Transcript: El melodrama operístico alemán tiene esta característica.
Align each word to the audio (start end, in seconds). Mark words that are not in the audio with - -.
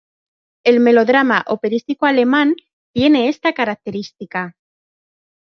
El 0.63 0.79
melodrama 0.79 1.45
operístico 1.47 2.07
alemán 2.07 2.55
tiene 2.91 3.29
esta 3.29 3.53
característica. 3.53 4.57